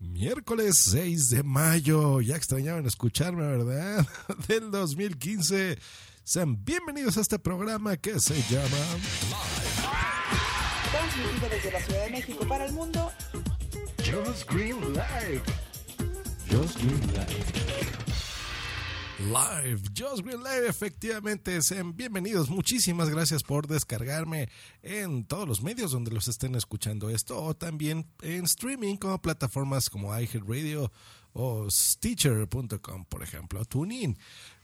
Miércoles 0.00 0.80
6 0.90 1.28
de 1.28 1.42
mayo, 1.42 2.22
ya 2.22 2.34
extrañaban 2.34 2.86
escucharme, 2.86 3.46
¿verdad? 3.46 4.06
Del 4.48 4.70
2015. 4.70 5.78
Sean 6.24 6.64
bienvenidos 6.64 7.18
a 7.18 7.20
este 7.20 7.38
programa 7.38 7.98
que 7.98 8.18
se 8.18 8.34
llama 8.50 8.78
Transmitido 10.90 11.48
desde 11.50 11.70
la 11.70 11.80
Ciudad 11.80 12.04
de 12.04 12.10
México 12.10 12.46
para 12.48 12.64
el 12.64 12.72
mundo. 12.72 13.12
Just 13.98 14.50
Green 14.50 14.80
Live. 14.94 15.42
Just 16.50 16.78
Green 16.78 17.00
Live. 17.12 17.99
Live, 19.20 19.82
Just 19.94 20.24
Green 20.24 20.42
Live, 20.42 20.66
efectivamente, 20.66 21.60
sean 21.60 21.94
bienvenidos. 21.94 22.48
Muchísimas 22.48 23.10
gracias 23.10 23.42
por 23.42 23.66
descargarme 23.66 24.48
en 24.82 25.24
todos 25.24 25.46
los 25.46 25.62
medios 25.62 25.92
donde 25.92 26.10
los 26.10 26.26
estén 26.26 26.54
escuchando 26.54 27.10
esto 27.10 27.42
o 27.42 27.54
también 27.54 28.06
en 28.22 28.44
streaming 28.44 28.96
como 28.96 29.20
plataformas 29.20 29.90
como 29.90 30.18
iHeartRadio 30.18 30.90
o 31.34 31.70
Stitcher.com, 31.70 33.04
por 33.04 33.22
ejemplo, 33.22 33.62
TuneIn. 33.66 34.16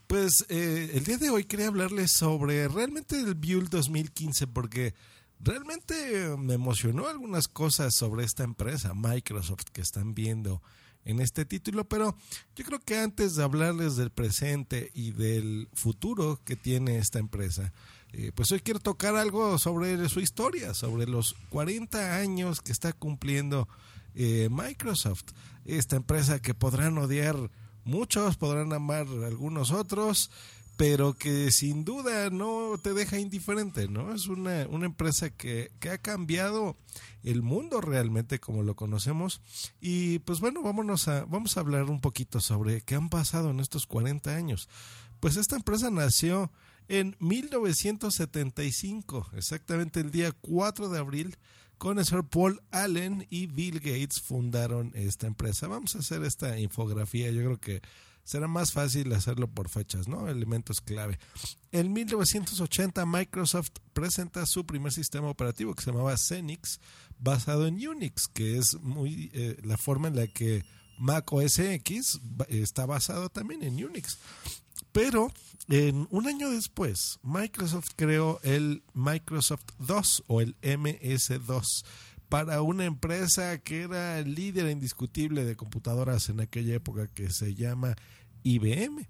Pues 0.06 0.46
eh, 0.48 0.90
el 0.94 1.04
día 1.04 1.18
de 1.18 1.28
hoy 1.28 1.44
quería 1.44 1.68
hablarles 1.68 2.12
sobre 2.12 2.66
realmente 2.68 3.20
el 3.20 3.34
Build 3.34 3.68
2015 3.68 4.46
porque 4.46 4.94
realmente 5.38 6.34
me 6.38 6.54
emocionó 6.54 7.08
algunas 7.08 7.46
cosas 7.46 7.94
sobre 7.94 8.24
esta 8.24 8.44
empresa, 8.44 8.94
Microsoft, 8.94 9.66
que 9.70 9.82
están 9.82 10.14
viendo 10.14 10.62
en 11.06 11.20
este 11.20 11.44
título, 11.44 11.88
pero 11.88 12.16
yo 12.56 12.64
creo 12.64 12.80
que 12.80 12.98
antes 12.98 13.36
de 13.36 13.44
hablarles 13.44 13.96
del 13.96 14.10
presente 14.10 14.90
y 14.92 15.12
del 15.12 15.68
futuro 15.72 16.40
que 16.44 16.56
tiene 16.56 16.98
esta 16.98 17.20
empresa, 17.20 17.72
eh, 18.12 18.32
pues 18.34 18.50
hoy 18.50 18.60
quiero 18.60 18.80
tocar 18.80 19.14
algo 19.16 19.56
sobre 19.58 20.08
su 20.08 20.20
historia, 20.20 20.74
sobre 20.74 21.06
los 21.06 21.34
40 21.50 22.16
años 22.16 22.60
que 22.60 22.72
está 22.72 22.92
cumpliendo 22.92 23.68
eh, 24.14 24.48
Microsoft, 24.50 25.32
esta 25.64 25.96
empresa 25.96 26.40
que 26.40 26.54
podrán 26.54 26.98
odiar 26.98 27.36
muchos, 27.84 28.36
podrán 28.36 28.72
amar 28.72 29.06
algunos 29.24 29.70
otros, 29.70 30.30
pero 30.76 31.14
que 31.14 31.50
sin 31.50 31.84
duda 31.84 32.30
no 32.30 32.78
te 32.82 32.92
deja 32.92 33.18
indiferente, 33.18 33.88
¿no? 33.88 34.14
Es 34.14 34.26
una, 34.26 34.66
una 34.68 34.86
empresa 34.86 35.30
que, 35.30 35.72
que, 35.80 35.90
ha 35.90 35.98
cambiado 35.98 36.76
el 37.22 37.42
mundo 37.42 37.80
realmente 37.80 38.38
como 38.38 38.62
lo 38.62 38.76
conocemos. 38.76 39.40
Y 39.80 40.18
pues 40.20 40.40
bueno, 40.40 40.62
vámonos 40.62 41.08
a, 41.08 41.24
vamos 41.24 41.56
a 41.56 41.60
hablar 41.60 41.84
un 41.84 42.00
poquito 42.00 42.40
sobre 42.40 42.82
qué 42.82 42.94
han 42.94 43.08
pasado 43.08 43.50
en 43.50 43.60
estos 43.60 43.86
40 43.86 44.36
años. 44.36 44.68
Pues 45.18 45.36
esta 45.36 45.56
empresa 45.56 45.90
nació 45.90 46.52
en 46.88 47.16
1975, 47.18 49.30
exactamente 49.34 50.00
el 50.00 50.10
día 50.10 50.32
4 50.32 50.90
de 50.90 50.98
abril, 50.98 51.36
con 51.78 51.98
el 51.98 52.04
señor 52.04 52.28
Paul 52.28 52.60
Allen 52.70 53.26
y 53.28 53.46
Bill 53.46 53.80
Gates 53.80 54.20
fundaron 54.20 54.92
esta 54.94 55.26
empresa. 55.26 55.68
Vamos 55.68 55.96
a 55.96 56.00
hacer 56.00 56.22
esta 56.22 56.58
infografía, 56.58 57.30
yo 57.30 57.42
creo 57.42 57.60
que 57.60 57.80
será 58.26 58.48
más 58.48 58.72
fácil 58.72 59.12
hacerlo 59.12 59.46
por 59.46 59.68
fechas, 59.68 60.08
¿no? 60.08 60.28
Elementos 60.28 60.80
clave. 60.80 61.18
En 61.70 61.92
1980 61.92 63.06
Microsoft 63.06 63.70
presenta 63.92 64.44
su 64.46 64.66
primer 64.66 64.92
sistema 64.92 65.28
operativo 65.28 65.74
que 65.74 65.84
se 65.84 65.92
llamaba 65.92 66.16
Xenix, 66.16 66.80
basado 67.20 67.68
en 67.68 67.76
Unix, 67.88 68.26
que 68.26 68.58
es 68.58 68.74
muy 68.82 69.30
eh, 69.32 69.56
la 69.62 69.76
forma 69.76 70.08
en 70.08 70.16
la 70.16 70.26
que 70.26 70.64
Mac 70.98 71.32
OS 71.32 71.60
X 71.60 72.20
está 72.48 72.84
basado 72.84 73.28
también 73.28 73.62
en 73.62 73.82
Unix. 73.82 74.18
Pero 74.90 75.30
en 75.68 76.08
un 76.10 76.26
año 76.26 76.50
después, 76.50 77.20
Microsoft 77.22 77.90
creó 77.94 78.40
el 78.42 78.82
Microsoft 78.92 79.66
2 79.78 80.24
o 80.26 80.40
el 80.40 80.58
MS2 80.62 81.84
para 82.28 82.62
una 82.62 82.84
empresa 82.84 83.58
que 83.58 83.82
era 83.82 84.20
líder 84.22 84.70
indiscutible 84.70 85.44
de 85.44 85.56
computadoras 85.56 86.28
en 86.28 86.40
aquella 86.40 86.74
época 86.74 87.08
que 87.08 87.30
se 87.30 87.54
llama 87.54 87.96
IBM. 88.42 89.08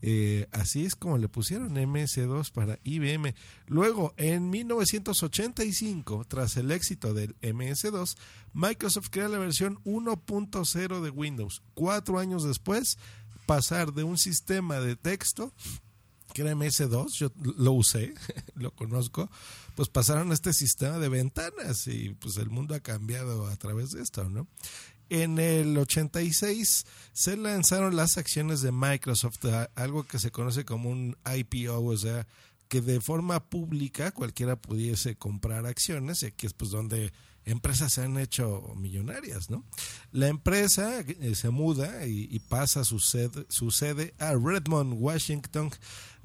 Eh, 0.00 0.46
así 0.52 0.84
es 0.84 0.94
como 0.94 1.18
le 1.18 1.28
pusieron 1.28 1.74
MS2 1.74 2.52
para 2.52 2.78
IBM. 2.84 3.34
Luego, 3.66 4.14
en 4.16 4.50
1985, 4.50 6.24
tras 6.26 6.56
el 6.56 6.70
éxito 6.70 7.14
del 7.14 7.38
MS2, 7.40 8.16
Microsoft 8.52 9.08
crea 9.10 9.28
la 9.28 9.38
versión 9.38 9.82
1.0 9.84 11.00
de 11.00 11.10
Windows. 11.10 11.62
Cuatro 11.74 12.18
años 12.18 12.44
después, 12.44 12.98
pasar 13.46 13.92
de 13.92 14.04
un 14.04 14.18
sistema 14.18 14.78
de 14.78 14.94
texto 14.94 15.52
que 16.38 16.42
era 16.42 16.54
MS2, 16.54 17.10
yo 17.14 17.32
lo 17.56 17.72
usé, 17.72 18.14
lo 18.54 18.70
conozco, 18.70 19.28
pues 19.74 19.88
pasaron 19.88 20.30
a 20.30 20.34
este 20.34 20.52
sistema 20.52 20.98
de 20.98 21.08
ventanas 21.08 21.88
y 21.88 22.10
pues 22.10 22.36
el 22.36 22.48
mundo 22.48 22.76
ha 22.76 22.80
cambiado 22.80 23.48
a 23.48 23.56
través 23.56 23.90
de 23.90 24.02
esto, 24.02 24.28
¿no? 24.30 24.46
En 25.10 25.40
el 25.40 25.76
86 25.76 26.86
se 27.12 27.36
lanzaron 27.36 27.96
las 27.96 28.18
acciones 28.18 28.60
de 28.60 28.70
Microsoft, 28.70 29.44
algo 29.74 30.04
que 30.04 30.20
se 30.20 30.30
conoce 30.30 30.64
como 30.64 30.90
un 30.90 31.16
IPO, 31.26 31.82
o 31.82 31.96
sea, 31.96 32.26
que 32.68 32.82
de 32.82 33.00
forma 33.00 33.40
pública 33.40 34.12
cualquiera 34.12 34.54
pudiese 34.54 35.16
comprar 35.16 35.66
acciones, 35.66 36.22
y 36.22 36.26
aquí 36.26 36.46
es 36.46 36.52
pues 36.52 36.70
donde 36.70 37.12
empresas 37.46 37.94
se 37.94 38.02
han 38.02 38.16
hecho 38.18 38.74
millonarias, 38.76 39.50
¿no? 39.50 39.64
La 40.12 40.28
empresa 40.28 41.02
se 41.34 41.50
muda 41.50 42.06
y, 42.06 42.28
y 42.30 42.38
pasa 42.38 42.84
su 42.84 43.00
sede, 43.00 43.46
su 43.48 43.70
sede 43.70 44.14
a 44.18 44.34
Redmond, 44.34 44.94
Washington, 44.98 45.70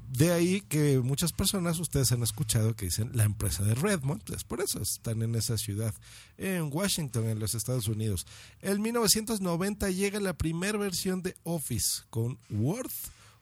de 0.09 0.31
ahí 0.31 0.61
que 0.61 0.99
muchas 0.99 1.31
personas, 1.31 1.79
ustedes 1.79 2.11
han 2.11 2.23
escuchado 2.23 2.75
que 2.75 2.85
dicen 2.85 3.11
la 3.13 3.23
empresa 3.23 3.63
de 3.63 3.75
Redmond, 3.75 4.23
pues 4.23 4.43
por 4.43 4.61
eso 4.61 4.81
están 4.81 5.21
en 5.21 5.35
esa 5.35 5.57
ciudad, 5.57 5.93
en 6.37 6.69
Washington, 6.71 7.27
en 7.27 7.39
los 7.39 7.55
Estados 7.55 7.87
Unidos. 7.87 8.25
En 8.61 8.81
1990 8.81 9.89
llega 9.91 10.19
la 10.19 10.33
primera 10.33 10.77
versión 10.77 11.21
de 11.21 11.35
Office 11.43 12.03
con 12.09 12.37
Word 12.49 12.91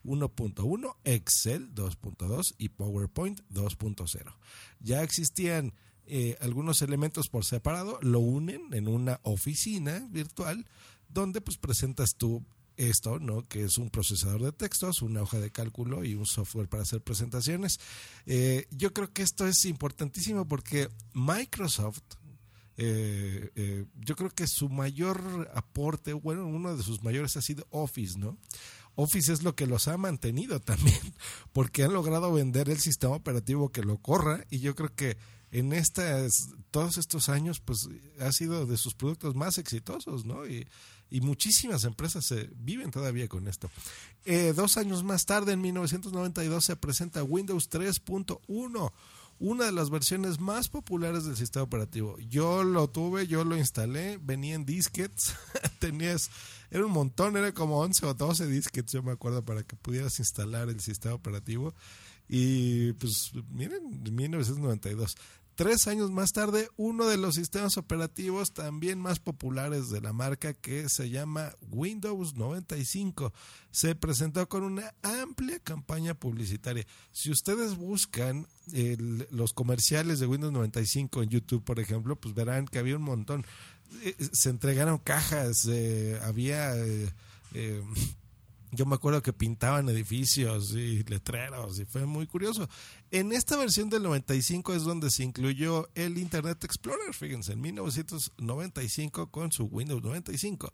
1.1, 0.03 0.95
Excel 1.03 1.73
2.2 1.73 2.55
y 2.57 2.69
PowerPoint 2.69 3.41
2.0. 3.51 4.33
Ya 4.79 5.03
existían 5.03 5.73
eh, 6.05 6.37
algunos 6.41 6.81
elementos 6.81 7.29
por 7.29 7.45
separado, 7.45 7.99
lo 8.01 8.19
unen 8.19 8.73
en 8.73 8.87
una 8.87 9.19
oficina 9.23 10.07
virtual 10.09 10.65
donde 11.09 11.41
pues 11.41 11.57
presentas 11.57 12.15
tu 12.17 12.43
esto, 12.89 13.19
¿no? 13.19 13.43
Que 13.43 13.63
es 13.63 13.77
un 13.77 13.89
procesador 13.89 14.41
de 14.41 14.51
textos, 14.51 15.01
una 15.01 15.21
hoja 15.21 15.39
de 15.39 15.51
cálculo 15.51 16.03
y 16.03 16.15
un 16.15 16.25
software 16.25 16.67
para 16.67 16.83
hacer 16.83 17.01
presentaciones. 17.01 17.79
Eh, 18.25 18.67
yo 18.71 18.93
creo 18.93 19.11
que 19.11 19.21
esto 19.21 19.47
es 19.47 19.65
importantísimo 19.65 20.47
porque 20.47 20.89
Microsoft, 21.13 22.01
eh, 22.77 23.51
eh, 23.55 23.85
yo 23.99 24.15
creo 24.15 24.29
que 24.31 24.47
su 24.47 24.69
mayor 24.69 25.51
aporte, 25.53 26.13
bueno, 26.13 26.47
uno 26.47 26.75
de 26.75 26.83
sus 26.83 27.03
mayores 27.03 27.37
ha 27.37 27.41
sido 27.41 27.67
Office, 27.69 28.17
¿no? 28.17 28.37
Office 28.95 29.31
es 29.31 29.43
lo 29.43 29.55
que 29.55 29.67
los 29.67 29.87
ha 29.87 29.97
mantenido 29.97 30.59
también, 30.59 30.99
porque 31.53 31.83
han 31.83 31.93
logrado 31.93 32.33
vender 32.33 32.69
el 32.69 32.79
sistema 32.79 33.15
operativo 33.15 33.69
que 33.69 33.83
lo 33.83 33.97
corra 33.97 34.45
y 34.49 34.59
yo 34.59 34.75
creo 34.75 34.93
que 34.93 35.17
en 35.51 35.73
estas, 35.73 36.49
todos 36.71 36.97
estos 36.97 37.29
años, 37.29 37.59
pues 37.59 37.89
ha 38.19 38.31
sido 38.31 38.65
de 38.65 38.77
sus 38.77 38.93
productos 38.93 39.35
más 39.35 39.57
exitosos, 39.57 40.25
¿no? 40.25 40.47
Y, 40.47 40.67
y 41.09 41.21
muchísimas 41.21 41.83
empresas 41.83 42.25
se 42.25 42.49
viven 42.55 42.89
todavía 42.89 43.27
con 43.27 43.47
esto. 43.47 43.69
Eh, 44.25 44.53
dos 44.55 44.77
años 44.77 45.03
más 45.03 45.25
tarde, 45.25 45.53
en 45.53 45.61
1992, 45.61 46.63
se 46.63 46.75
presenta 46.77 47.23
Windows 47.23 47.69
3.1 47.69 48.91
una 49.41 49.65
de 49.65 49.71
las 49.71 49.89
versiones 49.89 50.39
más 50.39 50.69
populares 50.69 51.25
del 51.25 51.35
sistema 51.35 51.63
operativo. 51.63 52.15
Yo 52.19 52.63
lo 52.63 52.87
tuve, 52.87 53.25
yo 53.25 53.43
lo 53.43 53.57
instalé, 53.57 54.19
venía 54.21 54.53
en 54.53 54.65
disquets, 54.65 55.33
tenías, 55.79 56.29
era 56.69 56.85
un 56.85 56.91
montón, 56.91 57.35
era 57.35 57.51
como 57.51 57.79
11 57.79 58.05
o 58.05 58.13
12 58.13 58.45
disquets, 58.45 58.91
yo 58.91 59.01
me 59.01 59.11
acuerdo, 59.11 59.43
para 59.43 59.63
que 59.63 59.75
pudieras 59.75 60.19
instalar 60.19 60.69
el 60.69 60.79
sistema 60.79 61.15
operativo. 61.15 61.73
Y 62.29 62.93
pues 62.93 63.31
miren, 63.49 64.03
1992. 64.13 65.17
Tres 65.61 65.85
años 65.85 66.09
más 66.09 66.33
tarde, 66.33 66.69
uno 66.75 67.05
de 67.05 67.17
los 67.17 67.35
sistemas 67.35 67.77
operativos 67.77 68.51
también 68.51 68.99
más 68.99 69.19
populares 69.19 69.91
de 69.91 70.01
la 70.01 70.11
marca, 70.11 70.55
que 70.55 70.89
se 70.89 71.11
llama 71.11 71.53
Windows 71.69 72.33
95, 72.33 73.31
se 73.69 73.93
presentó 73.93 74.49
con 74.49 74.63
una 74.63 74.95
amplia 75.03 75.59
campaña 75.59 76.15
publicitaria. 76.15 76.87
Si 77.11 77.29
ustedes 77.29 77.75
buscan 77.75 78.47
los 79.29 79.53
comerciales 79.53 80.19
de 80.19 80.25
Windows 80.25 80.51
95 80.51 81.21
en 81.21 81.29
YouTube, 81.29 81.63
por 81.63 81.79
ejemplo, 81.79 82.15
pues 82.15 82.33
verán 82.33 82.65
que 82.65 82.79
había 82.79 82.97
un 82.97 83.03
montón. 83.03 83.45
Eh, 84.01 84.15
se 84.31 84.49
entregaron 84.49 84.97
cajas, 84.97 85.67
eh, 85.69 86.19
había... 86.23 86.75
Eh, 86.75 87.13
eh 87.53 87.83
yo 88.71 88.85
me 88.85 88.95
acuerdo 88.95 89.21
que 89.21 89.33
pintaban 89.33 89.89
edificios 89.89 90.71
y 90.71 91.03
letreros 91.03 91.79
y 91.79 91.85
fue 91.85 92.05
muy 92.05 92.25
curioso. 92.25 92.69
En 93.11 93.33
esta 93.33 93.57
versión 93.57 93.89
del 93.89 94.03
95 94.03 94.73
es 94.73 94.83
donde 94.83 95.11
se 95.11 95.23
incluyó 95.23 95.89
el 95.93 96.17
Internet 96.17 96.63
Explorer, 96.63 97.13
fíjense, 97.13 97.53
en 97.53 97.61
1995 97.61 99.29
con 99.29 99.51
su 99.51 99.65
Windows 99.65 100.01
95. 100.01 100.71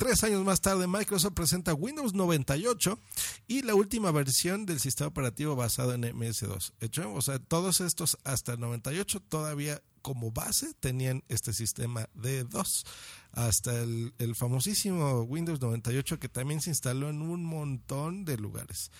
Tres 0.00 0.24
años 0.24 0.42
más 0.46 0.62
tarde, 0.62 0.86
Microsoft 0.86 1.34
presenta 1.34 1.74
Windows 1.74 2.14
98 2.14 2.98
y 3.48 3.60
la 3.60 3.74
última 3.74 4.10
versión 4.10 4.64
del 4.64 4.80
sistema 4.80 5.08
operativo 5.08 5.54
basado 5.56 5.92
en 5.92 6.00
MS2. 6.00 6.72
Hecho, 6.80 7.12
o 7.12 7.20
sea, 7.20 7.38
todos 7.38 7.82
estos 7.82 8.16
hasta 8.24 8.54
el 8.54 8.60
98 8.60 9.20
todavía 9.20 9.82
como 10.02 10.30
base 10.30 10.74
tenían 10.80 11.22
este 11.28 11.52
sistema 11.52 12.08
de 12.14 12.44
DOS. 12.44 12.84
Hasta 13.32 13.80
el, 13.82 14.12
el 14.18 14.34
famosísimo 14.34 15.22
Windows 15.22 15.60
98 15.60 16.18
que 16.18 16.28
también 16.28 16.60
se 16.60 16.70
instaló 16.70 17.08
en 17.10 17.22
un 17.22 17.44
montón 17.44 18.24
de 18.24 18.36
lugares. 18.36 18.90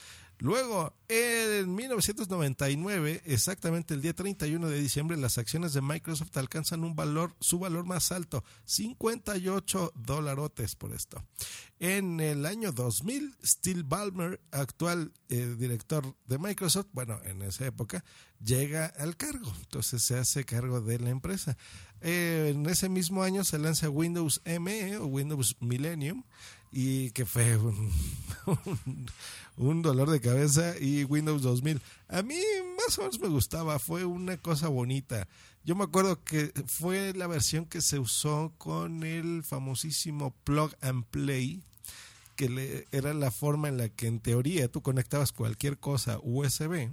Luego, 0.40 0.94
en 1.08 1.74
1999, 1.74 3.22
exactamente 3.26 3.92
el 3.92 4.00
día 4.00 4.14
31 4.14 4.68
de 4.68 4.80
diciembre, 4.80 5.18
las 5.18 5.36
acciones 5.36 5.74
de 5.74 5.82
Microsoft 5.82 6.34
alcanzan 6.38 6.82
un 6.82 6.96
valor, 6.96 7.36
su 7.40 7.58
valor 7.58 7.84
más 7.84 8.10
alto, 8.10 8.42
58 8.64 9.92
dolarotes 9.96 10.76
por 10.76 10.94
esto. 10.94 11.22
En 11.78 12.20
el 12.20 12.46
año 12.46 12.72
2000, 12.72 13.36
Steve 13.44 13.82
Ballmer, 13.84 14.40
actual 14.50 15.12
eh, 15.28 15.54
director 15.58 16.16
de 16.24 16.38
Microsoft, 16.38 16.86
bueno, 16.92 17.20
en 17.24 17.42
esa 17.42 17.66
época, 17.66 18.02
llega 18.42 18.86
al 18.86 19.18
cargo, 19.18 19.52
entonces 19.60 20.02
se 20.02 20.16
hace 20.16 20.44
cargo 20.44 20.80
de 20.80 21.00
la 21.00 21.10
empresa. 21.10 21.58
Eh, 22.02 22.52
en 22.54 22.66
ese 22.66 22.88
mismo 22.88 23.22
año 23.22 23.44
se 23.44 23.58
lanza 23.58 23.90
Windows 23.90 24.40
ME 24.44 24.96
o 24.96 25.06
Windows 25.06 25.56
Millennium 25.60 26.22
y 26.72 27.10
que 27.10 27.26
fue 27.26 27.56
un, 29.56 29.82
dolor 29.82 30.10
de 30.10 30.20
cabeza 30.20 30.74
y 30.80 31.04
Windows 31.04 31.42
2000. 31.42 31.80
A 32.08 32.22
mí 32.22 32.40
más 32.76 32.98
o 32.98 33.02
menos 33.02 33.20
me 33.20 33.28
gustaba, 33.28 33.78
fue 33.78 34.04
una 34.04 34.36
cosa 34.38 34.68
bonita. 34.68 35.28
Yo 35.64 35.74
me 35.74 35.84
acuerdo 35.84 36.22
que 36.24 36.52
fue 36.66 37.12
la 37.12 37.26
versión 37.26 37.66
que 37.66 37.82
se 37.82 37.98
usó 37.98 38.52
con 38.56 39.02
el 39.02 39.42
famosísimo 39.44 40.34
Plug 40.44 40.74
and 40.80 41.04
Play, 41.04 41.62
que 42.36 42.86
era 42.92 43.12
la 43.12 43.30
forma 43.30 43.68
en 43.68 43.76
la 43.76 43.90
que 43.90 44.06
en 44.06 44.20
teoría 44.20 44.68
tú 44.68 44.80
conectabas 44.80 45.32
cualquier 45.32 45.76
cosa 45.76 46.18
USB 46.22 46.88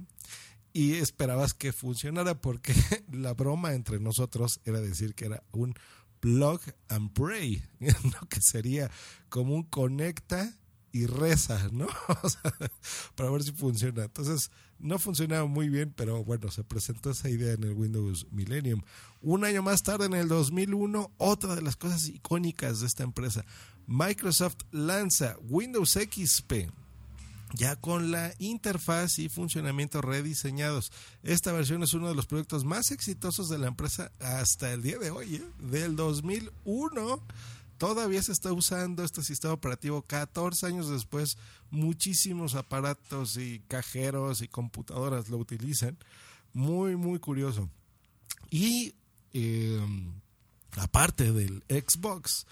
y 0.72 0.94
esperabas 0.94 1.54
que 1.54 1.72
funcionara 1.72 2.40
porque 2.40 2.74
la 3.12 3.34
broma 3.34 3.72
entre 3.72 4.00
nosotros 4.00 4.60
era 4.64 4.80
decir 4.80 5.14
que 5.14 5.26
era 5.26 5.42
un 5.52 5.74
plug 6.20 6.60
and 6.88 7.12
pray, 7.12 7.62
¿no? 7.80 8.28
que 8.28 8.40
sería 8.40 8.90
como 9.28 9.54
un 9.54 9.64
conecta 9.64 10.54
y 10.90 11.06
reza, 11.06 11.68
¿no? 11.70 11.86
para 13.14 13.30
ver 13.30 13.42
si 13.42 13.52
funciona. 13.52 14.04
Entonces, 14.04 14.50
no 14.78 14.98
funcionaba 14.98 15.46
muy 15.46 15.68
bien, 15.68 15.92
pero 15.94 16.24
bueno, 16.24 16.50
se 16.50 16.64
presentó 16.64 17.10
esa 17.10 17.28
idea 17.28 17.52
en 17.52 17.62
el 17.64 17.72
Windows 17.72 18.26
Millennium. 18.30 18.82
Un 19.20 19.44
año 19.44 19.62
más 19.62 19.82
tarde, 19.82 20.06
en 20.06 20.14
el 20.14 20.28
2001, 20.28 21.12
otra 21.18 21.54
de 21.54 21.62
las 21.62 21.76
cosas 21.76 22.08
icónicas 22.08 22.80
de 22.80 22.86
esta 22.86 23.02
empresa, 23.02 23.44
Microsoft 23.86 24.56
lanza 24.70 25.36
Windows 25.42 25.92
XP 25.92 26.70
ya 27.54 27.76
con 27.76 28.10
la 28.10 28.34
interfaz 28.38 29.18
y 29.18 29.28
funcionamiento 29.28 30.00
rediseñados. 30.02 30.92
Esta 31.22 31.52
versión 31.52 31.82
es 31.82 31.94
uno 31.94 32.08
de 32.08 32.14
los 32.14 32.26
proyectos 32.26 32.64
más 32.64 32.90
exitosos 32.90 33.48
de 33.48 33.58
la 33.58 33.68
empresa 33.68 34.10
hasta 34.20 34.72
el 34.72 34.82
día 34.82 34.98
de 34.98 35.10
hoy, 35.10 35.36
¿eh? 35.36 35.44
del 35.58 35.96
2001. 35.96 37.22
Todavía 37.78 38.22
se 38.22 38.32
está 38.32 38.52
usando 38.52 39.04
este 39.04 39.22
sistema 39.22 39.54
operativo 39.54 40.02
14 40.02 40.66
años 40.66 40.88
después. 40.90 41.38
Muchísimos 41.70 42.54
aparatos 42.54 43.36
y 43.36 43.60
cajeros 43.68 44.42
y 44.42 44.48
computadoras 44.48 45.28
lo 45.28 45.38
utilizan. 45.38 45.96
Muy, 46.52 46.96
muy 46.96 47.20
curioso. 47.20 47.68
Y 48.50 48.94
eh, 49.32 49.80
aparte 50.76 51.32
del 51.32 51.62
Xbox, 51.68 52.46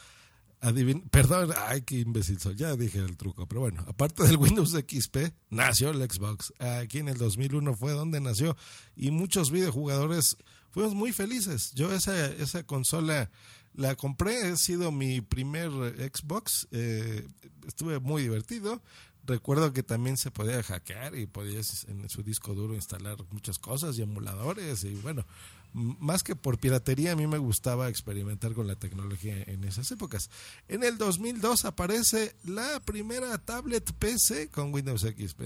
perdón, 1.11 1.51
ay, 1.57 1.83
qué 1.83 2.01
imbécil 2.01 2.39
soy, 2.41 2.57
ya 2.57 2.75
dije 2.77 2.99
el 2.99 3.17
truco, 3.17 3.47
pero 3.47 3.61
bueno, 3.63 3.85
aparte 3.87 4.25
del 4.25 4.37
Windows 4.37 4.73
XP, 4.73 5.33
nació 5.51 5.91
el 5.91 6.11
Xbox. 6.11 6.53
Aquí 6.59 6.99
en 6.99 7.09
el 7.09 7.19
2001 7.19 7.75
fue 7.75 7.93
donde 7.93 8.21
nació 8.21 8.57
y 8.95 9.11
muchos 9.11 9.51
videojugadores 9.51 10.37
fuimos 10.71 10.95
muy 10.95 11.13
felices. 11.13 11.73
Yo 11.75 11.93
esa, 11.93 12.27
esa 12.27 12.63
consola 12.65 13.31
la 13.75 13.95
compré, 13.95 14.49
ha 14.49 14.57
sido 14.57 14.91
mi 14.91 15.21
primer 15.21 15.71
Xbox, 16.13 16.67
eh, 16.71 17.27
estuve 17.67 18.01
muy 18.01 18.23
divertido. 18.23 18.83
Recuerdo 19.27 19.73
que 19.73 19.83
también 19.83 20.17
se 20.17 20.31
podía 20.31 20.63
hackear 20.63 21.17
y 21.17 21.27
podías 21.27 21.85
en 21.89 22.09
su 22.09 22.23
disco 22.23 22.55
duro 22.55 22.75
instalar 22.75 23.17
muchas 23.31 23.59
cosas 23.59 23.99
y 23.99 24.03
emuladores 24.03 24.85
y 24.85 24.95
bueno, 24.95 25.27
más 25.73 26.23
que 26.23 26.35
por 26.35 26.59
piratería, 26.59 27.13
a 27.13 27.17
mí 27.17 27.27
me 27.27 27.39
gustaba 27.39 27.89
experimentar 27.89 28.55
con 28.55 28.67
la 28.67 28.77
tecnología 28.77 29.43
en 29.47 29.65
esas 29.65 29.91
épocas. 29.91 30.31
En 30.69 30.83
el 30.85 30.97
2002 30.97 31.67
aparece 31.67 32.35
la 32.45 32.81
primera 32.81 33.37
tablet 33.39 33.93
PC 33.93 34.49
con 34.49 34.73
Windows 34.73 35.03
XP. 35.03 35.43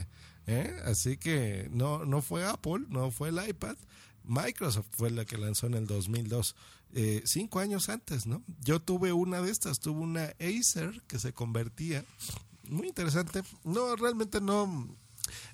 ¿eh? 0.46 0.76
Así 0.84 1.16
que 1.16 1.68
no, 1.72 2.04
no 2.04 2.22
fue 2.22 2.44
Apple, 2.44 2.84
no 2.88 3.10
fue 3.10 3.30
el 3.30 3.48
iPad. 3.48 3.76
Microsoft 4.22 4.86
fue 4.90 5.10
la 5.10 5.24
que 5.24 5.38
lanzó 5.38 5.66
en 5.66 5.74
el 5.74 5.86
2002, 5.86 6.54
eh, 6.92 7.22
cinco 7.24 7.58
años 7.58 7.88
antes, 7.88 8.26
¿no? 8.26 8.42
Yo 8.60 8.80
tuve 8.80 9.12
una 9.12 9.40
de 9.40 9.50
estas, 9.50 9.80
tuve 9.80 10.00
una 10.00 10.34
Acer 10.38 11.02
que 11.08 11.18
se 11.18 11.32
convertía, 11.32 12.04
muy 12.70 12.88
interesante. 12.88 13.42
No, 13.64 13.96
realmente 13.96 14.40
no, 14.40 14.96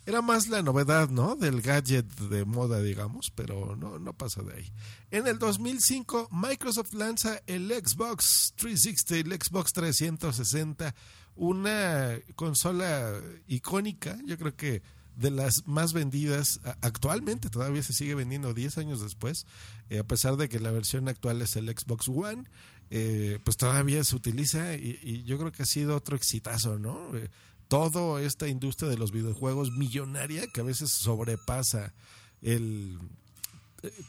era 0.05 0.23
más 0.23 0.49
la 0.49 0.63
novedad, 0.63 1.09
¿no? 1.09 1.37
Del 1.37 1.61
gadget 1.61 2.07
de 2.07 2.45
moda, 2.45 2.81
digamos, 2.81 3.31
pero 3.31 3.77
no, 3.77 3.99
no 3.99 4.13
pasa 4.13 4.43
de 4.43 4.55
ahí. 4.55 4.73
En 5.11 5.27
el 5.27 5.39
2005, 5.39 6.29
Microsoft 6.31 6.93
lanza 6.93 7.41
el 7.47 7.69
Xbox 7.71 8.55
360, 8.57 9.17
el 9.17 9.41
Xbox 9.41 9.73
360, 9.73 10.95
una 11.35 12.19
consola 12.35 13.21
icónica, 13.47 14.19
yo 14.25 14.39
creo 14.39 14.57
que 14.57 14.83
de 15.17 15.31
las 15.31 15.67
más 15.67 15.93
vendidas 15.93 16.61
actualmente, 16.83 17.49
todavía 17.49 17.83
se 17.83 17.95
sigue 17.95 18.15
vendiendo 18.15 18.55
10 18.55 18.79
años 18.79 19.03
después, 19.03 19.47
eh, 19.89 19.99
a 19.99 20.05
pesar 20.05 20.37
de 20.37 20.49
que 20.49 20.61
la 20.61 20.71
versión 20.71 21.09
actual 21.09 21.43
es 21.43 21.57
el 21.57 21.69
Xbox 21.69 22.09
One, 22.09 22.45
eh, 22.91 23.39
pues 23.43 23.57
todavía 23.57 24.05
se 24.05 24.15
utiliza 24.15 24.75
y, 24.75 25.25
yo 25.25 25.39
creo 25.39 25.51
que 25.51 25.63
ha 25.63 25.67
sido 25.67 25.97
otro 25.97 26.17
exitazo, 26.17 26.79
¿no? 26.79 27.17
Eh, 27.17 27.31
toda 27.67 28.23
esta 28.23 28.47
industria 28.47 28.89
de 28.89 28.99
los 28.99 29.11
videojuegos 29.11 29.73
millonaria 29.73 30.47
que 30.47 30.61
a 30.61 30.65
veces 30.65 30.91
sobrepasa 30.93 31.95
el 32.43 32.99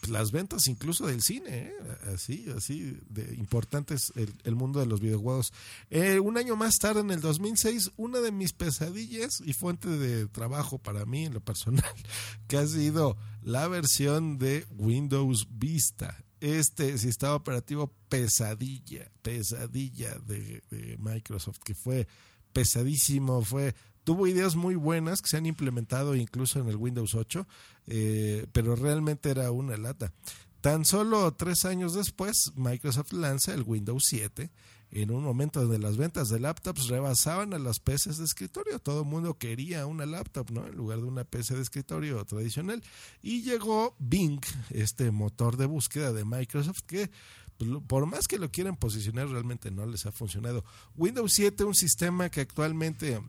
las 0.09 0.31
ventas 0.31 0.67
incluso 0.67 1.07
del 1.07 1.21
cine, 1.21 1.49
¿eh? 1.49 1.73
así, 2.13 2.45
así 2.55 2.99
de 3.09 3.35
importantes 3.35 4.11
el, 4.15 4.33
el 4.43 4.55
mundo 4.55 4.79
de 4.79 4.85
los 4.85 4.99
videojuegos. 4.99 5.53
Eh, 5.89 6.19
un 6.19 6.37
año 6.37 6.55
más 6.55 6.77
tarde, 6.77 7.01
en 7.01 7.11
el 7.11 7.21
2006, 7.21 7.91
una 7.97 8.19
de 8.19 8.31
mis 8.31 8.53
pesadillas 8.53 9.41
y 9.45 9.53
fuente 9.53 9.89
de 9.89 10.27
trabajo 10.27 10.77
para 10.77 11.05
mí 11.05 11.25
en 11.25 11.33
lo 11.33 11.41
personal, 11.41 11.83
que 12.47 12.57
ha 12.57 12.67
sido 12.67 13.17
la 13.41 13.67
versión 13.67 14.37
de 14.37 14.65
Windows 14.77 15.47
Vista. 15.51 16.23
Este 16.39 16.97
sistema 16.99 17.33
operativo 17.33 17.91
pesadilla, 18.09 19.11
pesadilla 19.23 20.19
de 20.19 20.61
Microsoft, 20.99 21.57
que 21.63 21.73
fue 21.73 22.07
pesadísimo, 22.53 23.43
fue 23.43 23.75
tuvo 24.07 24.25
ideas 24.25 24.55
muy 24.55 24.75
buenas 24.75 25.21
que 25.21 25.27
se 25.27 25.35
han 25.35 25.45
implementado 25.45 26.15
incluso 26.15 26.61
en 26.61 26.69
el 26.69 26.77
Windows 26.77 27.13
8, 27.13 27.45
eh, 27.87 28.47
pero 28.53 28.73
realmente 28.77 29.29
era 29.29 29.51
una 29.51 29.75
lata. 29.75 30.13
Tan 30.61 30.85
solo 30.85 31.33
tres 31.33 31.65
años 31.65 31.93
después, 31.93 32.53
Microsoft 32.55 33.11
lanza 33.11 33.53
el 33.53 33.63
Windows 33.63 34.05
7 34.07 34.49
en 34.91 35.11
un 35.11 35.25
momento 35.25 35.59
donde 35.59 35.77
las 35.77 35.97
ventas 35.97 36.29
de 36.29 36.39
laptops 36.39 36.87
rebasaban 36.87 37.53
a 37.53 37.59
las 37.59 37.81
PCs 37.81 38.17
de 38.17 38.23
escritorio. 38.23 38.79
Todo 38.79 39.01
el 39.01 39.07
mundo 39.07 39.37
quería 39.37 39.85
una 39.85 40.05
laptop, 40.05 40.51
¿no? 40.51 40.65
En 40.65 40.77
lugar 40.77 40.99
de 40.99 41.03
una 41.03 41.25
PC 41.25 41.55
de 41.55 41.63
escritorio 41.63 42.23
tradicional. 42.23 42.81
Y 43.21 43.41
llegó 43.41 43.97
Bing, 43.99 44.39
este 44.69 45.11
motor 45.11 45.57
de 45.57 45.65
búsqueda 45.65 46.13
de 46.13 46.23
Microsoft, 46.23 46.79
que 46.87 47.11
pues, 47.57 47.69
por 47.85 48.05
más 48.05 48.29
que 48.29 48.39
lo 48.39 48.51
quieran 48.51 48.77
posicionar, 48.77 49.27
realmente 49.27 49.69
no 49.69 49.85
les 49.85 50.05
ha 50.05 50.13
funcionado. 50.13 50.63
Windows 50.95 51.33
7, 51.33 51.65
un 51.65 51.75
sistema 51.75 52.29
que 52.29 52.39
actualmente 52.39 53.19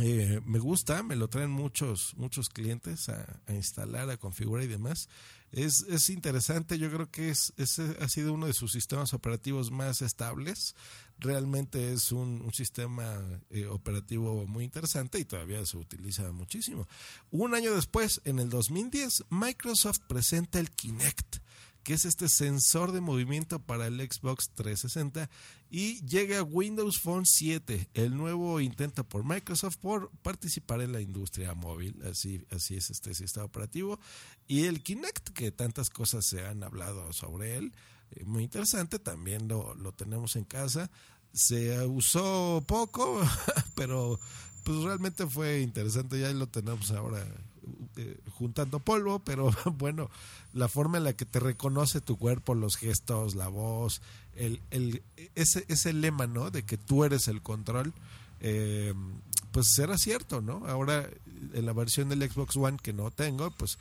eh, 0.00 0.40
me 0.44 0.58
gusta, 0.58 1.02
me 1.02 1.16
lo 1.16 1.28
traen 1.28 1.50
muchos, 1.50 2.14
muchos 2.16 2.48
clientes 2.48 3.08
a, 3.08 3.40
instalar, 3.48 4.10
a 4.10 4.16
configurar 4.16 4.64
y 4.64 4.68
demás. 4.68 5.08
Es, 5.52 5.82
es 5.88 6.10
interesante, 6.10 6.78
yo 6.78 6.90
creo 6.90 7.10
que 7.10 7.30
es, 7.30 7.52
ha 8.00 8.08
sido 8.08 8.34
uno 8.34 8.46
de 8.46 8.52
sus 8.52 8.72
sistemas 8.72 9.14
operativos 9.14 9.70
más 9.70 10.02
estables. 10.02 10.74
Realmente 11.18 11.92
es 11.92 12.12
un, 12.12 12.42
un 12.42 12.52
sistema 12.52 13.18
eh, 13.50 13.66
operativo 13.66 14.46
muy 14.46 14.64
interesante 14.64 15.18
y 15.18 15.24
todavía 15.24 15.64
se 15.64 15.78
utiliza 15.78 16.30
muchísimo. 16.32 16.86
Un 17.30 17.54
año 17.54 17.74
después, 17.74 18.20
en 18.24 18.38
el 18.38 18.50
2010, 18.50 19.24
Microsoft 19.30 20.00
presenta 20.06 20.58
el 20.58 20.70
Kinect 20.70 21.38
que 21.86 21.94
es 21.94 22.04
este 22.04 22.28
sensor 22.28 22.90
de 22.90 23.00
movimiento 23.00 23.60
para 23.60 23.86
el 23.86 24.00
Xbox 24.00 24.50
360 24.56 25.30
y 25.70 26.04
llega 26.04 26.42
Windows 26.42 26.98
Phone 26.98 27.24
7, 27.24 27.90
el 27.94 28.16
nuevo 28.16 28.58
intento 28.58 29.04
por 29.04 29.22
Microsoft 29.22 29.76
por 29.76 30.10
participar 30.22 30.80
en 30.80 30.90
la 30.90 31.00
industria 31.00 31.54
móvil, 31.54 32.02
así, 32.02 32.44
así 32.50 32.76
es 32.76 32.90
este 32.90 33.14
sistema 33.14 33.46
operativo, 33.46 34.00
y 34.48 34.64
el 34.64 34.82
Kinect, 34.82 35.28
que 35.28 35.52
tantas 35.52 35.88
cosas 35.88 36.26
se 36.26 36.44
han 36.44 36.64
hablado 36.64 37.12
sobre 37.12 37.54
él, 37.56 37.72
eh, 38.10 38.24
muy 38.24 38.42
interesante, 38.42 38.98
también 38.98 39.46
lo, 39.46 39.76
lo 39.76 39.92
tenemos 39.92 40.34
en 40.34 40.42
casa, 40.42 40.90
se 41.32 41.86
usó 41.86 42.64
poco, 42.66 43.22
pero 43.76 44.18
pues 44.64 44.78
realmente 44.78 45.24
fue 45.28 45.60
interesante, 45.60 46.18
ya 46.18 46.32
lo 46.32 46.48
tenemos 46.48 46.90
ahora 46.90 47.24
eh, 47.96 48.18
juntando 48.38 48.80
polvo, 48.80 49.20
pero 49.20 49.50
bueno, 49.78 50.10
la 50.52 50.68
forma 50.68 50.98
en 50.98 51.04
la 51.04 51.14
que 51.14 51.24
te 51.24 51.40
reconoce 51.40 52.00
tu 52.00 52.16
cuerpo, 52.16 52.54
los 52.54 52.76
gestos, 52.76 53.34
la 53.34 53.48
voz, 53.48 54.02
el, 54.34 54.60
el, 54.70 55.02
ese, 55.34 55.64
ese 55.68 55.92
lema, 55.92 56.26
¿no? 56.26 56.50
De 56.50 56.64
que 56.64 56.76
tú 56.76 57.04
eres 57.04 57.28
el 57.28 57.42
control, 57.42 57.92
eh, 58.40 58.94
pues 59.52 59.68
será 59.74 59.96
cierto, 59.96 60.40
¿no? 60.40 60.66
Ahora 60.66 61.08
en 61.52 61.66
la 61.66 61.72
versión 61.72 62.08
del 62.08 62.28
Xbox 62.30 62.56
One 62.56 62.78
que 62.82 62.92
no 62.92 63.10
tengo, 63.10 63.50
pues 63.50 63.78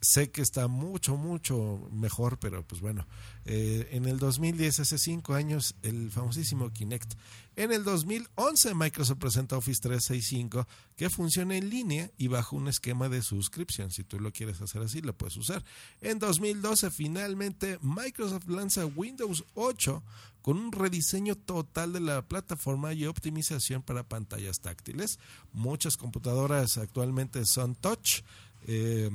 sé 0.00 0.30
que 0.30 0.42
está 0.42 0.68
mucho, 0.68 1.16
mucho 1.16 1.88
mejor, 1.92 2.38
pero 2.38 2.62
pues 2.62 2.80
bueno, 2.80 3.06
eh, 3.44 3.88
en 3.92 4.06
el 4.06 4.18
2010, 4.18 4.80
hace 4.80 4.98
cinco 4.98 5.34
años, 5.34 5.74
el 5.82 6.10
famosísimo 6.10 6.70
Kinect. 6.70 7.14
En 7.56 7.70
el 7.70 7.84
2011 7.84 8.74
Microsoft 8.74 9.18
presenta 9.18 9.56
Office 9.56 9.80
365 9.80 10.66
que 10.96 11.08
funciona 11.08 11.56
en 11.56 11.70
línea 11.70 12.10
y 12.18 12.26
bajo 12.26 12.56
un 12.56 12.66
esquema 12.66 13.08
de 13.08 13.22
suscripción. 13.22 13.92
Si 13.92 14.02
tú 14.02 14.18
lo 14.18 14.32
quieres 14.32 14.60
hacer 14.60 14.82
así, 14.82 15.00
lo 15.00 15.16
puedes 15.16 15.36
usar. 15.36 15.62
En 16.00 16.18
2012 16.18 16.90
finalmente 16.90 17.78
Microsoft 17.80 18.48
lanza 18.48 18.86
Windows 18.86 19.44
8 19.54 20.02
con 20.44 20.58
un 20.58 20.72
rediseño 20.72 21.36
total 21.36 21.94
de 21.94 22.00
la 22.00 22.20
plataforma 22.20 22.92
y 22.92 23.06
optimización 23.06 23.82
para 23.82 24.02
pantallas 24.02 24.60
táctiles. 24.60 25.18
Muchas 25.54 25.96
computadoras 25.96 26.76
actualmente 26.84 27.44
son 27.44 27.74
touch. 27.74 28.22
Eh, 28.66 29.10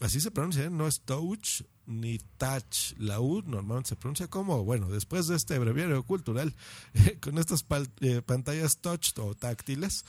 así 0.00 0.20
se 0.20 0.30
pronuncia, 0.30 0.64
¿eh? 0.64 0.70
no 0.70 0.86
es 0.86 1.00
touch 1.00 1.62
ni 1.86 2.18
touch. 2.36 2.94
La 2.98 3.20
U 3.20 3.42
normalmente 3.42 3.90
se 3.90 3.96
pronuncia 3.96 4.28
como, 4.28 4.64
bueno, 4.64 4.88
después 4.88 5.26
de 5.26 5.36
este 5.36 5.58
breviario 5.58 6.02
cultural, 6.02 6.54
con 7.20 7.38
estas 7.38 7.62
pantallas 7.62 8.78
touch 8.78 9.16
o 9.18 9.34
táctiles, 9.34 10.04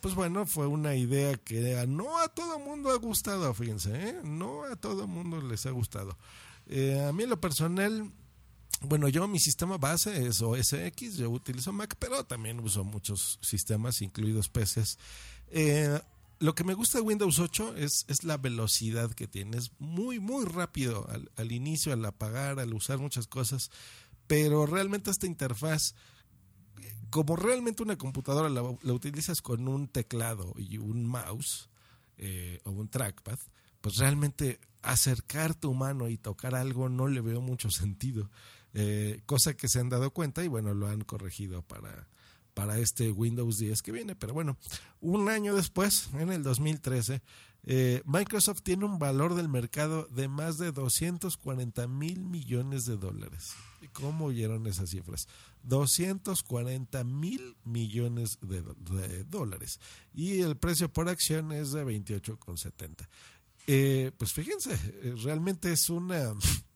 pues 0.00 0.14
bueno, 0.14 0.46
fue 0.46 0.66
una 0.66 0.96
idea 0.96 1.36
que 1.36 1.84
no 1.86 2.18
a 2.18 2.28
todo 2.28 2.58
mundo 2.58 2.90
ha 2.90 2.96
gustado, 2.96 3.52
fíjense, 3.54 4.20
no 4.24 4.64
a 4.64 4.74
todo 4.76 5.06
mundo 5.06 5.40
les 5.40 5.66
ha 5.66 5.70
gustado. 5.70 6.16
a 6.66 7.12
mí 7.12 7.22
en 7.22 7.30
lo 7.30 7.40
personal 7.40 8.10
bueno, 8.86 9.08
yo 9.08 9.26
mi 9.28 9.38
sistema 9.38 9.78
base 9.78 10.26
es 10.26 10.42
OS 10.42 10.74
X, 10.74 11.16
yo 11.16 11.30
utilizo 11.30 11.72
Mac, 11.72 11.96
pero 11.98 12.24
también 12.24 12.60
uso 12.60 12.84
muchos 12.84 13.38
sistemas, 13.40 14.02
incluidos 14.02 14.48
PCs. 14.48 14.98
Eh, 15.48 16.00
lo 16.40 16.54
que 16.54 16.64
me 16.64 16.74
gusta 16.74 16.98
de 16.98 17.04
Windows 17.04 17.38
8 17.38 17.76
es, 17.76 18.04
es 18.08 18.24
la 18.24 18.36
velocidad 18.36 19.12
que 19.12 19.26
tiene. 19.26 19.56
Es 19.56 19.70
muy, 19.78 20.20
muy 20.20 20.44
rápido 20.44 21.08
al, 21.36 21.52
inicio, 21.52 21.92
al 21.92 22.04
apagar, 22.04 22.58
al 22.58 22.74
usar 22.74 22.98
muchas 22.98 23.26
cosas. 23.26 23.70
Pero 24.26 24.66
realmente 24.66 25.10
esta 25.10 25.26
interfaz, 25.26 25.94
como 27.10 27.36
realmente 27.36 27.82
una 27.82 27.96
computadora 27.96 28.48
la, 28.48 28.62
utilizas 28.62 29.40
con 29.40 29.68
un 29.68 29.88
teclado 29.88 30.52
y 30.58 30.78
un 30.78 31.06
mouse 31.06 31.70
eh, 32.18 32.60
o 32.64 32.70
un 32.70 32.88
trackpad, 32.88 33.38
pues 33.80 33.96
realmente 33.96 34.60
acercar 34.82 35.54
tu 35.54 35.72
mano 35.72 36.08
y 36.08 36.18
tocar 36.18 36.54
algo 36.54 36.88
no 36.88 37.08
le 37.08 37.20
veo 37.20 37.40
mucho 37.40 37.70
sentido. 37.70 38.30
Eh, 38.74 39.22
cosa 39.24 39.54
que 39.56 39.68
se 39.68 39.78
han 39.78 39.88
dado 39.88 40.10
cuenta 40.10 40.42
y 40.42 40.48
bueno, 40.48 40.74
lo 40.74 40.88
han 40.88 41.04
corregido 41.04 41.62
para, 41.62 42.08
para 42.54 42.78
este 42.78 43.10
Windows 43.10 43.58
10 43.58 43.82
que 43.82 43.92
viene. 43.92 44.14
Pero 44.16 44.32
bueno, 44.32 44.56
un 45.00 45.28
año 45.28 45.54
después, 45.54 46.08
en 46.14 46.32
el 46.32 46.42
2013, 46.42 47.20
eh, 47.66 48.02
Microsoft 48.04 48.62
tiene 48.62 48.84
un 48.84 48.98
valor 48.98 49.34
del 49.34 49.48
mercado 49.48 50.06
de 50.10 50.28
más 50.28 50.58
de 50.58 50.70
240 50.70 51.86
mil 51.88 52.24
millones 52.24 52.86
de 52.86 52.96
dólares. 52.96 53.54
¿Cómo 53.92 54.26
oyeron 54.26 54.66
esas 54.66 54.90
cifras? 54.90 55.28
240 55.62 57.04
mil 57.04 57.56
millones 57.64 58.38
de, 58.42 59.24
dólares. 59.24 59.80
Y 60.12 60.40
el 60.40 60.56
precio 60.56 60.92
por 60.92 61.08
acción 61.08 61.52
es 61.52 61.72
de 61.72 61.84
28,70. 61.84 63.08
Eh, 63.66 64.12
pues 64.18 64.32
fíjense, 64.32 64.76
realmente 65.22 65.72
es 65.72 65.88
una 65.88 66.34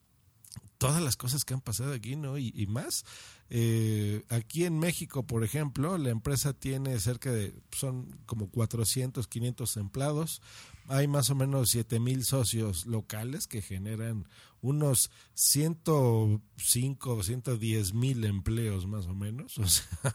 todas 0.78 1.02
las 1.02 1.16
cosas 1.16 1.44
que 1.44 1.54
han 1.54 1.60
pasado 1.60 1.92
aquí, 1.92 2.16
¿no? 2.16 2.38
Y, 2.38 2.66
más. 2.68 3.04
Eh, 3.50 4.24
aquí 4.28 4.64
en 4.64 4.78
México, 4.78 5.26
por 5.26 5.44
ejemplo, 5.44 5.98
la 5.98 6.10
empresa 6.10 6.52
tiene 6.52 6.98
cerca 7.00 7.32
de, 7.32 7.52
son 7.72 8.16
como 8.26 8.48
400, 8.48 9.26
500 9.26 9.76
empleados. 9.76 10.40
Hay 10.86 11.06
más 11.08 11.28
o 11.30 11.34
menos 11.34 11.70
7 11.70 12.00
mil 12.00 12.24
socios 12.24 12.86
locales 12.86 13.46
que 13.46 13.60
generan 13.60 14.26
unos 14.62 15.10
105, 15.34 17.22
110 17.22 17.94
mil 17.94 18.24
empleos 18.24 18.86
más 18.86 19.06
o 19.06 19.14
menos. 19.14 19.58
O 19.58 19.66
sea, 19.66 19.84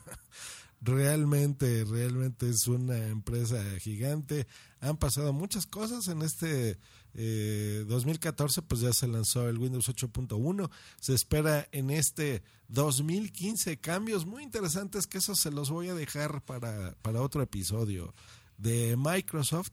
realmente, 0.82 1.86
realmente 1.86 2.50
es 2.50 2.68
una 2.68 3.08
empresa 3.08 3.62
gigante. 3.80 4.48
Han 4.80 4.98
pasado 4.98 5.34
muchas 5.34 5.66
cosas 5.66 6.08
en 6.08 6.22
este 6.22 6.78
2014 7.14 8.60
eh, 8.60 8.64
pues 8.68 8.82
ya 8.82 8.94
se 8.94 9.08
lanzó 9.08 9.48
el 9.48 9.58
Windows 9.58 9.90
8.1. 9.90 10.70
Se 11.00 11.14
espera 11.14 11.68
en 11.72 11.90
este 11.90 12.44
2015 12.70 13.78
cambios 13.78 14.26
muy 14.26 14.44
interesantes 14.44 15.08
que 15.08 15.20
eso 15.20 15.36
se 15.36 15.52
los 15.52 15.70
voy 15.70 15.90
a 15.90 15.94
dejar 15.94 16.42
para, 16.42 16.96
para 17.02 17.22
otro 17.22 17.42
episodio 17.42 18.14
de 18.58 18.96
Microsoft. 18.98 19.72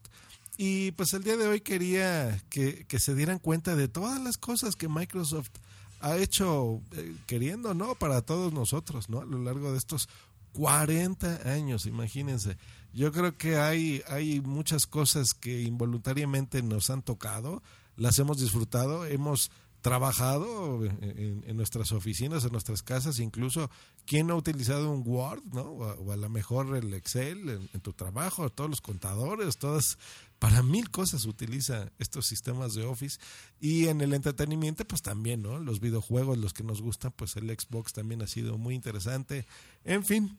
Y 0.63 0.91
pues 0.93 1.15
el 1.15 1.23
día 1.23 1.39
de 1.39 1.47
hoy 1.47 1.63
quería 1.63 2.39
que, 2.51 2.85
se 2.99 3.15
dieran 3.15 3.39
cuenta 3.39 3.77
de 3.77 3.89
todas 3.89 4.21
las 4.21 4.37
cosas 4.37 4.77
que 4.77 4.89
Microsoft 4.89 5.53
ha 6.01 6.19
hecho 6.19 6.83
eh, 6.93 7.15
queriendo, 7.27 7.73
¿no? 7.73 7.95
Para 7.95 8.21
todos 8.21 8.53
nosotros, 8.53 9.09
¿no? 9.09 9.21
A 9.21 9.25
lo 9.25 9.43
largo 9.43 9.73
de 9.73 9.79
estos 9.79 10.11
40 10.53 11.51
años, 11.51 11.87
imagínense. 11.87 12.59
Yo 12.93 13.13
creo 13.13 13.37
que 13.37 13.57
hay, 13.57 14.03
hay 14.09 14.41
muchas 14.41 14.87
cosas 14.87 15.35
que 15.35 15.63
involuntariamente 15.63 16.63
nos 16.63 16.91
han 16.91 17.03
tocado, 17.03 17.63
las 17.97 18.19
hemos 18.19 18.41
disfrutado, 18.41 19.07
hemos 19.07 19.51
trabajado 19.81 20.85
en, 20.85 21.57
nuestras 21.57 21.93
oficinas, 21.93 22.45
en 22.45 22.53
nuestras 22.53 22.83
casas, 22.83 23.19
incluso 23.19 23.71
quién 24.05 24.27
no 24.27 24.35
ha 24.35 24.37
utilizado 24.37 24.91
un 24.91 25.03
Word, 25.07 25.43
¿no? 25.53 25.63
O 25.63 26.13
a, 26.13 26.17
lo 26.17 26.29
mejor 26.29 26.77
el 26.77 26.93
Excel 26.93 27.69
en, 27.73 27.81
tu 27.81 27.93
trabajo, 27.93 28.51
todos 28.51 28.69
los 28.69 28.81
contadores, 28.83 29.57
todas, 29.57 29.99
para 30.39 30.63
mil 30.63 30.91
cosas 30.91 31.25
utiliza 31.25 31.91
estos 31.99 32.27
sistemas 32.27 32.75
de 32.75 32.85
Office 32.85 33.19
y 33.59 33.89
en 33.89 34.03
el 34.03 34.13
entretenimiento 34.13 34.85
pues 34.85 35.01
también, 35.01 35.43
¿no? 35.43 35.59
Los 35.59 35.81
videojuegos, 35.81 36.37
los 36.37 36.53
que 36.53 36.63
nos 36.63 36.83
gustan, 36.83 37.13
pues 37.13 37.37
el 37.37 37.49
Xbox 37.49 37.95
también 37.95 38.21
ha 38.21 38.27
sido 38.27 38.59
muy 38.59 38.75
interesante. 38.75 39.47
En 39.85 40.05
fin, 40.05 40.37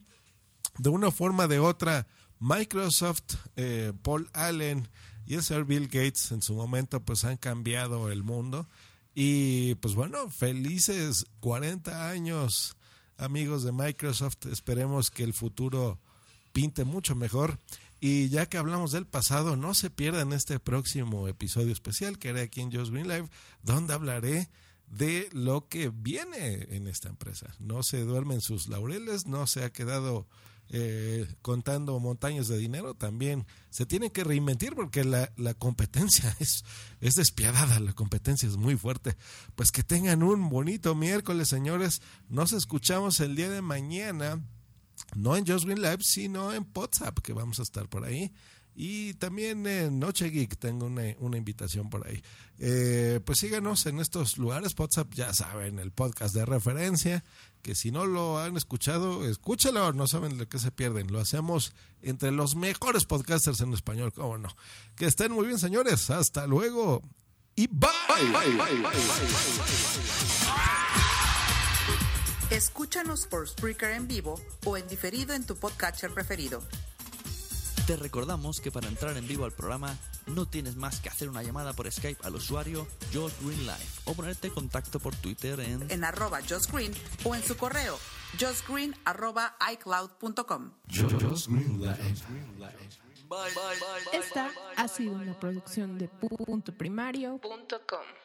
de 0.78 0.88
una 0.88 1.10
forma 1.10 1.44
o 1.44 1.48
de 1.48 1.58
otra, 1.58 2.06
Microsoft, 2.42 3.36
eh, 3.54 3.92
Paul 4.02 4.28
Allen 4.32 4.88
y 5.26 5.34
el 5.34 5.44
señor 5.44 5.64
Bill 5.64 5.86
Gates 5.86 6.32
en 6.32 6.42
su 6.42 6.54
momento 6.54 7.00
pues 7.00 7.24
han 7.24 7.36
cambiado 7.36 8.10
el 8.10 8.24
mundo. 8.24 8.68
Y 9.14 9.76
pues 9.76 9.94
bueno, 9.94 10.28
felices 10.28 11.26
40 11.38 12.10
años 12.10 12.76
amigos 13.16 13.62
de 13.62 13.70
Microsoft, 13.70 14.46
esperemos 14.50 15.12
que 15.12 15.22
el 15.22 15.34
futuro 15.34 16.00
pinte 16.52 16.84
mucho 16.84 17.14
mejor. 17.14 17.60
Y 18.00 18.28
ya 18.28 18.46
que 18.46 18.58
hablamos 18.58 18.90
del 18.90 19.06
pasado, 19.06 19.54
no 19.54 19.74
se 19.74 19.88
pierdan 19.88 20.32
este 20.32 20.58
próximo 20.58 21.28
episodio 21.28 21.72
especial 21.72 22.18
que 22.18 22.30
haré 22.30 22.40
aquí 22.40 22.60
en 22.60 22.72
Just 22.72 22.90
Green 22.90 23.06
Live, 23.06 23.28
donde 23.62 23.94
hablaré 23.94 24.48
de 24.88 25.28
lo 25.32 25.68
que 25.68 25.90
viene 25.90 26.66
en 26.70 26.88
esta 26.88 27.08
empresa. 27.08 27.54
No 27.60 27.84
se 27.84 28.02
duermen 28.02 28.40
sus 28.40 28.66
laureles, 28.66 29.28
no 29.28 29.46
se 29.46 29.62
ha 29.62 29.70
quedado 29.70 30.26
eh, 30.74 31.26
contando 31.42 32.00
montañas 32.00 32.48
de 32.48 32.56
dinero, 32.56 32.94
también 32.94 33.46
se 33.68 33.84
tiene 33.84 34.10
que 34.10 34.24
reinventar 34.24 34.74
porque 34.74 35.04
la, 35.04 35.30
la, 35.36 35.52
competencia 35.52 36.34
es, 36.40 36.64
es 37.00 37.14
despiadada, 37.14 37.78
la 37.78 37.92
competencia 37.92 38.48
es 38.48 38.56
muy 38.56 38.76
fuerte. 38.76 39.14
Pues 39.54 39.70
que 39.70 39.82
tengan 39.82 40.22
un 40.22 40.48
bonito 40.48 40.94
miércoles, 40.94 41.48
señores. 41.48 42.00
Nos 42.30 42.52
escuchamos 42.52 43.20
el 43.20 43.36
día 43.36 43.50
de 43.50 43.60
mañana, 43.60 44.42
no 45.14 45.36
en 45.36 45.46
Just 45.46 45.66
Green 45.66 45.82
Live, 45.82 45.98
sino 46.00 46.54
en 46.54 46.66
WhatsApp, 46.74 47.18
que 47.18 47.34
vamos 47.34 47.60
a 47.60 47.64
estar 47.64 47.86
por 47.88 48.04
ahí. 48.04 48.32
Y 48.74 49.14
también 49.14 49.66
en 49.66 49.98
Noche 49.98 50.30
Geek 50.30 50.56
tengo 50.56 50.86
una, 50.86 51.02
una 51.18 51.36
invitación 51.36 51.90
por 51.90 52.06
ahí. 52.06 52.22
Eh, 52.58 53.20
pues 53.24 53.38
síganos 53.38 53.84
en 53.86 54.00
estos 54.00 54.38
lugares. 54.38 54.74
WhatsApp, 54.78 55.12
ya 55.14 55.32
saben, 55.34 55.78
el 55.78 55.90
podcast 55.92 56.34
de 56.34 56.44
referencia. 56.46 57.24
Que 57.60 57.74
si 57.74 57.90
no 57.90 58.06
lo 58.06 58.38
han 58.38 58.56
escuchado, 58.56 59.26
escúchalo. 59.26 59.92
No 59.92 60.06
saben 60.06 60.38
de 60.38 60.48
qué 60.48 60.58
se 60.58 60.70
pierden. 60.70 61.12
Lo 61.12 61.20
hacemos 61.20 61.74
entre 62.00 62.32
los 62.32 62.56
mejores 62.56 63.04
podcasters 63.04 63.60
en 63.60 63.72
español. 63.74 64.12
¿Cómo 64.12 64.38
no? 64.38 64.48
Que 64.96 65.06
estén 65.06 65.32
muy 65.32 65.46
bien, 65.46 65.58
señores. 65.58 66.10
Hasta 66.10 66.46
luego. 66.46 67.02
Y 67.54 67.66
bye. 67.66 67.90
Escúchanos 72.50 73.26
por 73.26 73.48
Spreaker 73.48 73.92
en 73.92 74.08
vivo 74.08 74.40
o 74.64 74.76
en 74.76 74.86
diferido 74.88 75.34
en 75.34 75.44
tu 75.44 75.56
podcatcher 75.56 76.12
preferido. 76.12 76.62
Te 77.86 77.96
recordamos 77.96 78.60
que 78.60 78.70
para 78.70 78.86
entrar 78.86 79.16
en 79.16 79.26
vivo 79.26 79.44
al 79.44 79.52
programa 79.52 79.96
no 80.26 80.46
tienes 80.46 80.76
más 80.76 81.00
que 81.00 81.08
hacer 81.08 81.28
una 81.28 81.42
llamada 81.42 81.72
por 81.72 81.90
Skype 81.90 82.24
al 82.24 82.36
usuario 82.36 82.86
Josh 83.12 83.32
Green 83.40 83.60
Live 83.60 83.86
o 84.04 84.14
ponerte 84.14 84.48
en 84.48 84.54
contacto 84.54 85.00
por 85.00 85.14
Twitter 85.16 85.58
en, 85.60 85.90
en 85.90 86.04
arroba 86.04 86.40
Josh 86.48 86.66
Green 86.70 86.92
o 87.24 87.34
en 87.34 87.42
su 87.42 87.56
correo 87.56 87.98
justgreen 88.38 88.94
arroba 89.04 89.56
icloud.com. 89.72 90.72
Esta 94.12 94.50
ha 94.76 94.88
sido 94.88 95.12
una 95.12 95.38
producción 95.38 95.98
de 95.98 96.08
puntoprimario.com. 96.08 98.21